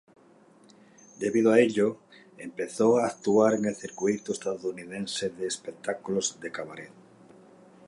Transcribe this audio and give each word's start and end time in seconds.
Debido 1.19 1.51
a 1.51 1.59
ello, 1.59 1.99
empezó 2.39 2.97
a 2.97 3.05
actuar 3.05 3.53
en 3.53 3.65
el 3.65 3.75
circuito 3.75 4.31
estadounidense 4.31 5.29
de 5.29 5.45
espectáculos 5.45 6.39
de 6.39 6.51
cabaret. 6.51 6.91